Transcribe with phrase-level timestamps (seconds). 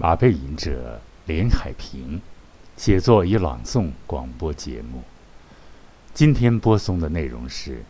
[0.00, 2.22] 马背吟者连海平，
[2.76, 5.02] 写作与朗诵广播节目。
[6.14, 7.82] 今天播送的内容是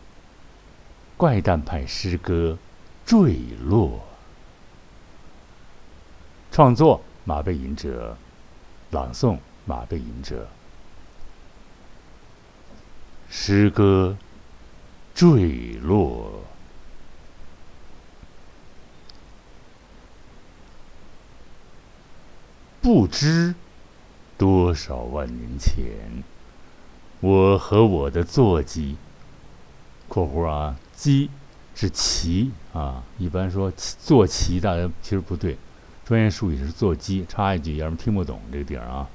[1.15, 2.57] 怪诞派诗歌
[3.07, 3.89] 《坠落》，
[6.51, 8.17] 创作马背吟者，
[8.89, 10.47] 朗诵马背吟者。
[13.29, 14.17] 诗歌
[15.19, 16.43] 《坠落》。
[22.81, 23.55] 不知
[24.37, 26.23] 多少万年前，
[27.19, 28.95] 我和我的坐骑
[30.07, 31.29] （括弧啊，骑
[31.75, 35.57] 是骑啊，一般说坐骑，大家其实不对，
[36.05, 37.25] 专业术语是坐骑。
[37.27, 39.09] 插一句，要是听不懂这个地儿啊，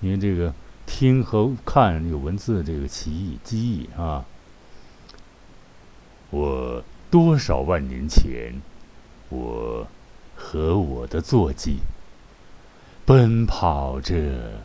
[0.00, 0.54] 因为这个
[0.86, 4.24] 听和看有文字的这个歧义、记忆啊。
[6.30, 8.62] 我多少万年前，
[9.28, 9.86] 我
[10.36, 11.78] 和我的坐骑。
[13.04, 14.62] 奔跑着，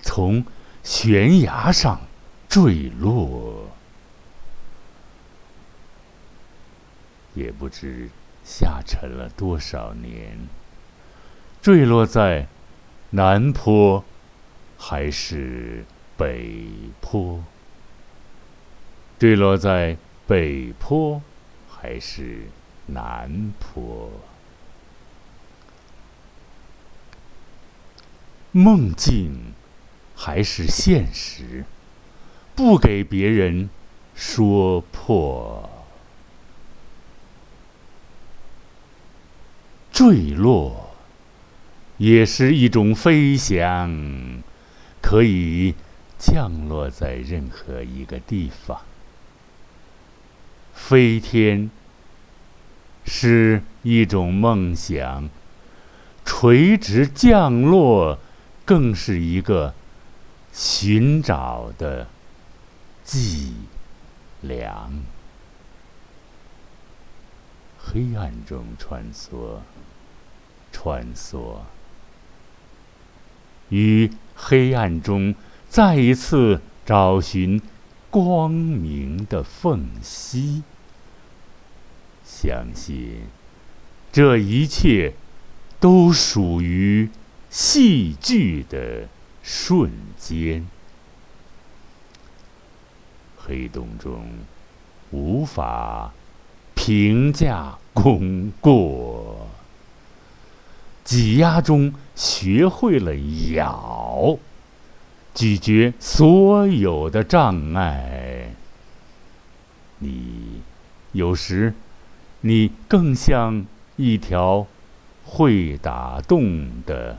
[0.00, 0.44] 从
[0.82, 2.00] 悬崖上
[2.48, 3.70] 坠落，
[7.34, 8.08] 也不知
[8.42, 10.38] 下沉了多少年。
[11.60, 12.46] 坠落在
[13.10, 14.04] 南坡
[14.78, 15.84] 还是
[16.16, 16.66] 北
[17.00, 17.44] 坡？
[19.18, 19.96] 坠落在
[20.26, 21.22] 北坡
[21.68, 22.48] 还是
[22.86, 24.10] 南坡？
[28.56, 29.52] 梦境
[30.14, 31.64] 还是现实，
[32.54, 33.68] 不给别人
[34.14, 35.68] 说破。
[39.90, 40.94] 坠落
[41.96, 44.40] 也是一种飞翔，
[45.02, 45.74] 可以
[46.16, 48.82] 降落在任何一个地方。
[50.72, 51.68] 飞天
[53.04, 55.28] 是一种梦想，
[56.24, 58.20] 垂直降落。
[58.64, 59.74] 更是一个
[60.52, 62.06] 寻找的
[63.04, 63.52] 脊
[64.40, 65.02] 梁，
[67.78, 69.58] 黑暗中穿梭，
[70.72, 71.58] 穿梭，
[73.68, 75.34] 于黑暗中
[75.68, 77.60] 再一次找寻
[78.10, 80.62] 光明的缝隙。
[82.24, 83.24] 相信
[84.10, 85.12] 这一切
[85.78, 87.10] 都属于。
[87.54, 89.06] 戏剧的
[89.40, 89.88] 瞬
[90.18, 90.66] 间，
[93.38, 94.26] 黑洞中
[95.12, 96.12] 无法
[96.74, 99.46] 评价功过，
[101.04, 103.14] 挤压中学会了
[103.52, 104.36] 咬，
[105.32, 108.52] 咀嚼所有的障碍。
[110.00, 110.60] 你
[111.12, 111.72] 有时，
[112.40, 114.66] 你更像一条
[115.24, 117.18] 会打洞的。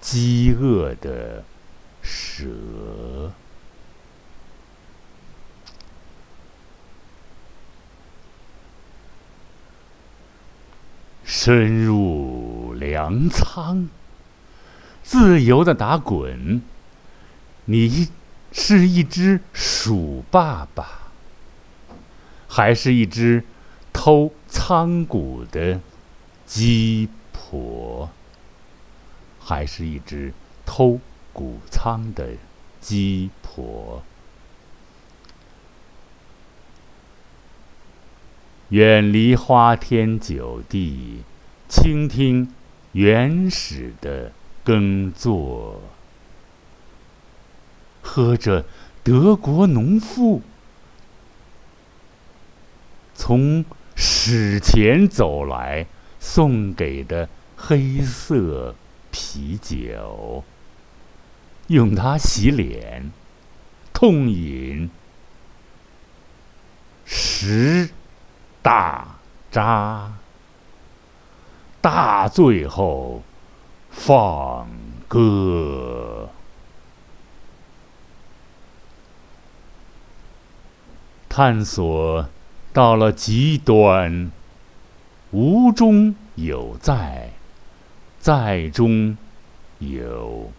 [0.00, 1.44] 饥饿的
[2.02, 3.32] 蛇，
[11.24, 13.88] 深入粮仓，
[15.02, 16.62] 自由的打滚。
[17.66, 18.08] 你
[18.50, 21.10] 是一只鼠爸爸，
[22.48, 23.44] 还是一只
[23.92, 25.80] 偷仓谷的
[26.46, 28.10] 鸡婆？
[29.48, 30.34] 还是一只
[30.66, 31.00] 偷
[31.32, 32.32] 谷仓的
[32.82, 34.02] 鸡婆，
[38.68, 41.22] 远离花天酒地，
[41.66, 42.52] 倾听
[42.92, 44.32] 原始的
[44.62, 45.80] 耕作，
[48.02, 48.66] 喝着
[49.02, 50.42] 德国农妇
[53.14, 53.64] 从
[53.96, 55.86] 史前走来
[56.20, 58.74] 送给的黑色。
[59.10, 60.44] 啤酒，
[61.68, 63.10] 用它洗脸，
[63.92, 64.90] 痛饮
[67.04, 67.90] 十
[68.62, 69.18] 大
[69.50, 70.12] 扎，
[71.80, 73.22] 大醉后
[73.90, 74.68] 放
[75.08, 76.28] 歌，
[81.28, 82.28] 探索
[82.72, 84.30] 到了极端，
[85.30, 87.30] 无中有在。
[88.28, 89.16] 在中
[89.78, 90.52] 有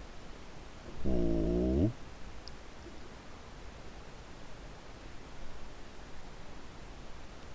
[1.06, 1.92] 无，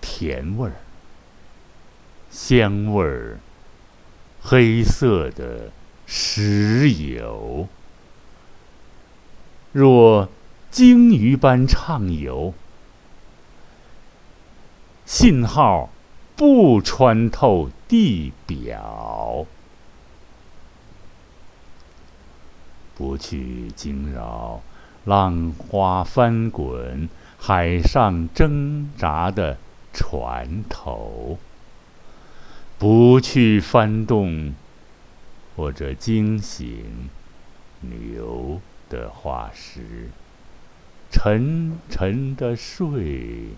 [0.01, 0.77] 甜味儿、
[2.31, 3.41] 香味儿、
[4.41, 5.73] 黑色的
[6.07, 7.67] 石油，
[9.73, 10.29] 若
[10.71, 12.55] 鲸鱼般畅游，
[15.05, 15.91] 信号
[16.37, 19.45] 不穿透地表。
[22.97, 24.63] 不去惊扰
[25.05, 27.09] 浪花翻滚、
[27.39, 29.59] 海上挣扎的
[29.93, 31.39] 船头，
[32.79, 34.55] 不去翻动
[35.57, 37.11] 或者惊醒
[37.81, 40.09] 牛的化石，
[41.11, 43.49] 沉沉的睡，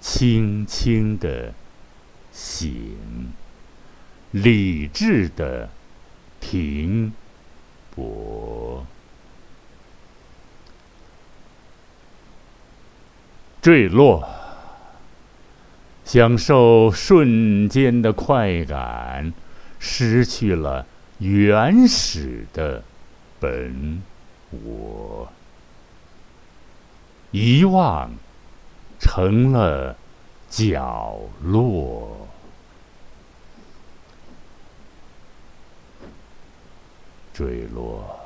[0.00, 1.54] 轻轻的
[2.32, 2.96] 醒，
[4.32, 5.70] 理智的
[6.40, 7.12] 停。
[7.96, 8.86] 我
[13.60, 14.28] 坠落，
[16.04, 19.32] 享受瞬间的快感，
[19.80, 20.86] 失去了
[21.18, 22.84] 原始的
[23.40, 24.02] 本
[24.50, 25.28] 我，
[27.32, 28.10] 遗忘
[29.00, 29.96] 成了
[30.48, 32.28] 角落。
[37.36, 38.18] 坠落，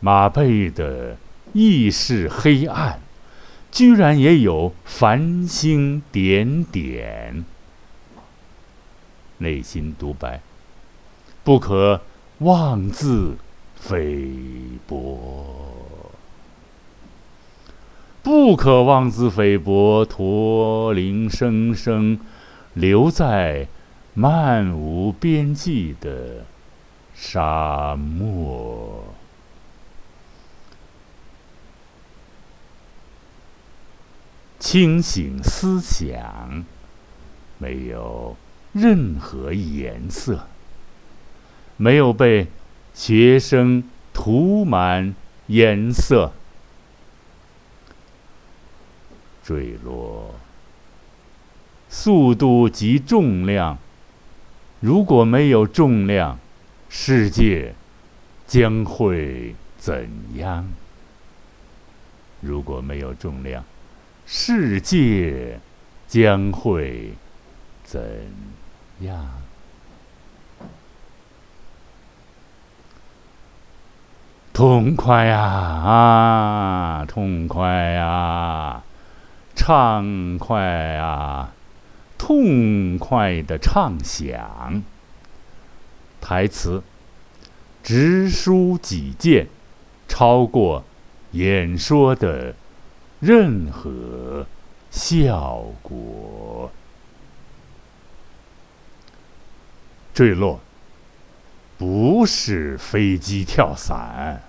[0.00, 1.16] 马背的
[1.54, 3.00] 意识黑暗，
[3.70, 7.46] 居然也有繁星点点。
[9.38, 10.42] 内心独白：
[11.42, 12.02] 不可
[12.40, 13.38] 妄自
[13.74, 14.28] 菲
[14.86, 16.12] 薄，
[18.22, 22.20] 不可妄自菲薄，驼铃声声
[22.74, 23.66] 留在
[24.12, 26.44] 漫无边际的。
[27.14, 29.04] 沙漠，
[34.58, 36.64] 清醒思想，
[37.58, 38.36] 没有
[38.72, 40.46] 任何颜色，
[41.76, 42.48] 没有被
[42.92, 45.14] 学生涂满
[45.46, 46.32] 颜色，
[49.44, 50.34] 坠落，
[51.88, 53.78] 速度及重量，
[54.80, 56.38] 如果没有重量。
[56.94, 57.74] 世界
[58.46, 60.68] 将会怎样？
[62.42, 63.64] 如果没有重量，
[64.26, 65.58] 世界
[66.06, 67.14] 将会
[67.82, 68.30] 怎
[69.00, 69.26] 样？
[74.52, 77.06] 痛快呀啊！
[77.08, 78.82] 痛快呀！
[79.56, 81.48] 畅快呀！
[82.18, 84.82] 痛快的畅想。
[86.22, 86.82] 台词
[87.82, 89.48] 直抒己见，
[90.08, 90.84] 超过
[91.32, 92.54] 演说的
[93.20, 94.46] 任何
[94.90, 96.70] 效果。
[100.14, 100.60] 坠落
[101.76, 104.42] 不是飞机跳伞，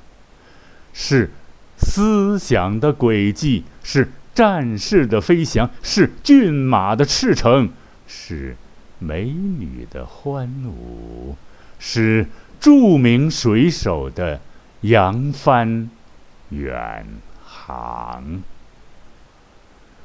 [0.93, 1.31] 是
[1.79, 7.69] 思想的轨迹，是战士的飞翔，是骏马的驰骋，
[8.05, 8.55] 是
[8.99, 11.35] 美女的欢舞。
[11.85, 12.27] 是
[12.61, 14.39] 著名水手的
[14.81, 15.89] 扬帆
[16.47, 17.05] 远
[17.45, 18.41] 航，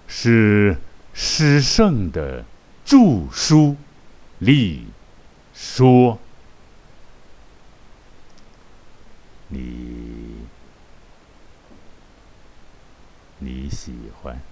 [0.09, 0.77] 是
[1.15, 2.45] 诗圣的
[2.85, 3.77] 著书
[4.41, 4.87] 立
[5.55, 6.19] 说。
[9.47, 10.35] 你
[13.39, 14.43] 你喜欢，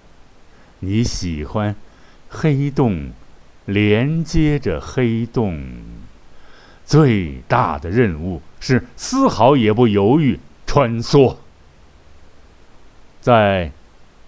[0.78, 1.75] 你喜欢
[2.28, 3.11] 黑洞
[3.64, 6.05] 连接着黑洞。
[6.87, 11.37] 最大的任务是丝毫也不犹豫穿梭，
[13.21, 13.73] 再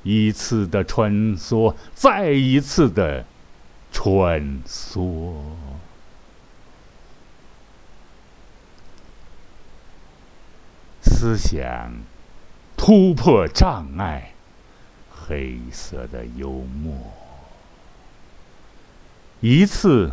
[0.02, 3.24] 一次的穿梭，再一次的
[3.92, 5.34] 穿梭，
[11.00, 11.92] 思想
[12.76, 14.32] 突破障碍，
[15.12, 16.92] 黑色的幽默，
[19.40, 20.12] 一次，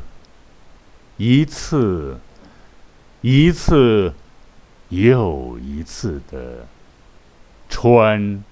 [1.18, 2.20] 一次。
[3.27, 4.13] 一次
[4.89, 6.67] 又一次的
[7.67, 8.44] 穿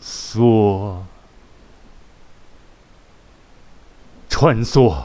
[0.00, 0.96] 梭，
[4.28, 5.00] 穿梭，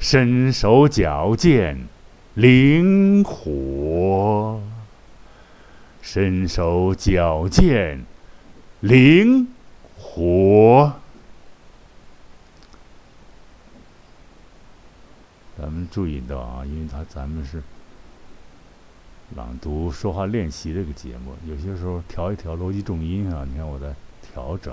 [0.00, 1.86] 身手矫健，
[2.34, 4.60] 灵活，
[6.00, 8.04] 身手矫健，
[8.80, 9.46] 灵
[9.96, 10.94] 活。
[15.56, 17.62] 咱们注意到啊，因为他咱们是
[19.36, 24.72] 朗读说话练习这个节目，有些时候调一调逻辑重音啊，你看我在调整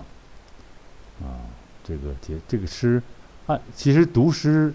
[1.21, 1.43] 啊，
[1.83, 3.03] 这个节这个诗
[3.47, 4.73] 啊，其实读诗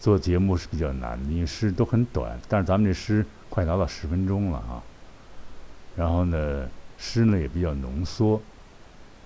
[0.00, 4.82] 做节目是比较难的，因为诗都很短，但是咱们这诗快达到十分钟了啊。
[5.94, 8.40] 然后呢，诗呢也比较浓缩，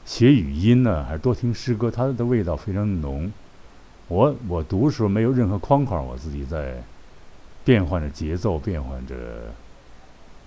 [0.05, 3.33] 学语音呢还是多听诗歌，它的味道非常浓。
[4.09, 6.83] 我我读的时候没有任何框框，我自己在
[7.65, 9.15] 变换着节奏，变换着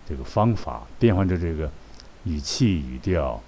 [0.08, 1.70] 这个方法，变换着这个
[2.24, 3.42] 语气语调，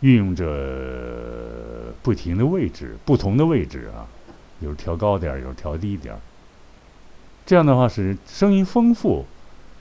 [0.00, 4.06] 运用着不停的位置，不同的位置啊，
[4.60, 6.20] 有时调高点儿，有时调低点儿。
[7.44, 9.26] 这样的话使声音丰富，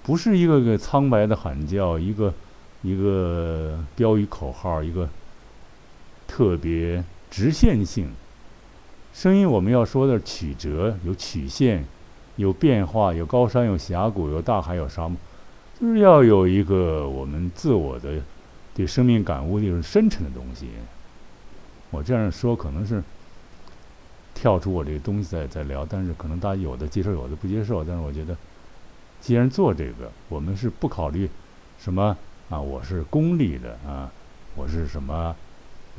[0.01, 2.33] 不是一个个苍白的喊叫，一个
[2.81, 5.07] 一个标语口号，一个
[6.27, 8.11] 特别直线性。
[9.13, 11.83] 声音我们要说的曲折，有曲线，
[12.37, 15.17] 有变化，有高山，有峡谷，有大海，有沙漠。
[15.79, 18.21] 就是要有一个我们自我的
[18.75, 20.67] 对生命感悟的一种深沉的东西。
[21.89, 23.03] 我这样说可能是
[24.33, 27.83] 跳出我这个东西在在聊，但是可能大家有的接受，有的不接受。
[27.83, 28.35] 但是我觉得，
[29.19, 31.29] 既然做这个，我们是不考虑
[31.79, 32.15] 什么
[32.49, 34.11] 啊，我是功利的啊，
[34.55, 35.35] 我是什么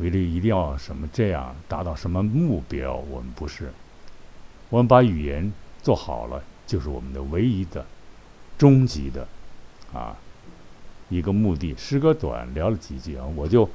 [0.00, 3.70] 为了一定要什么这样达到什么目标，我们不是。
[4.70, 5.52] 我们把语言
[5.82, 7.84] 做好了，就是我们的唯一的、
[8.56, 9.28] 终极的。
[9.92, 10.16] 啊，
[11.08, 11.74] 一个目的。
[11.76, 13.68] 诗歌短，聊了几句啊，我就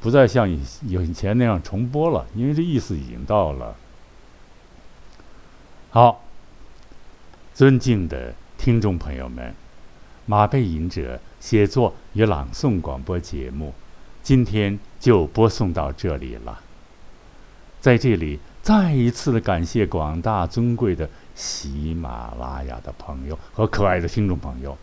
[0.00, 3.76] 不再像以以前那样重播了，因为这意思已经到了。
[5.90, 6.24] 好，
[7.54, 9.54] 尊敬的听众朋友们，
[10.26, 13.72] 马背吟者写作与朗诵广播节目，
[14.22, 16.60] 今天就播送到这里了。
[17.80, 24.76] 在这里，再一次的感谢广大尊贵的喜马拉雅的朋友和可爱的听众朋友。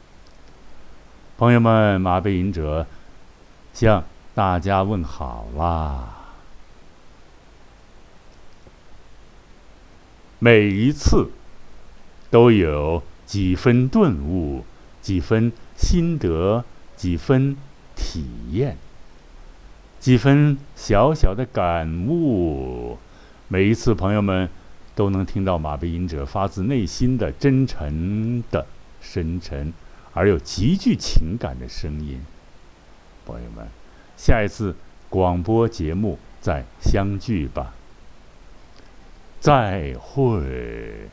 [1.37, 2.87] 朋友们，马背吟者
[3.73, 4.03] 向
[4.33, 6.15] 大家问好啦！
[10.39, 11.29] 每一次
[12.31, 14.65] 都有几分顿悟，
[15.01, 16.65] 几分心得，
[16.95, 17.55] 几分
[17.95, 18.77] 体验，
[20.07, 22.97] 几分小小的感悟。
[23.49, 24.47] 每一次，朋友们
[24.95, 28.65] 都能听到马背吟者发自内心的真诚的
[29.01, 29.73] 深沉。
[30.13, 32.21] 而又极具情感的声音，
[33.25, 33.67] 朋友们，
[34.15, 34.73] 下一次
[35.09, 37.73] 广播节目再相聚吧，
[39.41, 41.09] 再会。